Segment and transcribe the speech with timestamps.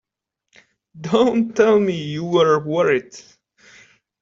[0.99, 3.13] Don't tell me you were worried!